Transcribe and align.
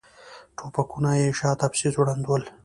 ټوپکونه 0.57 1.11
یې 1.19 1.27
شاته 1.39 1.67
پسې 1.71 1.87
ځوړند 1.95 2.23
ول. 2.25 2.43